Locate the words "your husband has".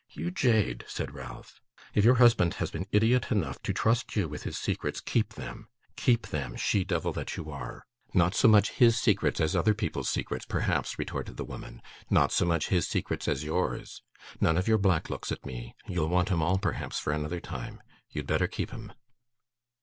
2.03-2.71